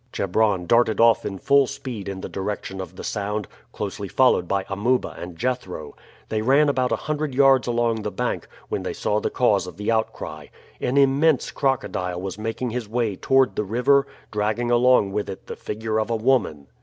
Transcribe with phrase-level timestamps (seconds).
[0.11, 4.65] Chebron darted off in full speed in the direction of the sound, closely followed by
[4.67, 5.95] Amuba and Jethro.
[6.29, 9.77] They ran about a hundred yards along the bank, when they saw the cause of
[9.77, 10.47] the outcry.
[10.79, 15.55] An immense crocodile was making his way toward the river, dragging along with it the
[15.55, 16.65] figure of a woman.